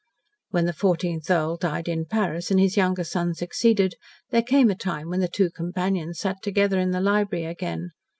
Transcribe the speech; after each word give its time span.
When 0.49 0.65
the 0.65 0.73
fourteenth 0.73 1.29
Earl 1.29 1.57
died 1.57 1.87
in 1.87 2.05
Paris, 2.05 2.49
and 2.49 2.59
his 2.59 2.75
younger 2.75 3.03
son 3.03 3.35
succeeded, 3.35 3.93
there 4.31 4.41
came 4.41 4.71
a 4.71 4.75
time 4.75 5.09
when 5.09 5.19
the 5.19 5.27
two 5.27 5.51
companions 5.51 6.17
sat 6.17 6.41
together 6.41 6.79
in 6.79 6.89
the 6.89 6.99
library 7.01 7.45
again. 7.45 7.91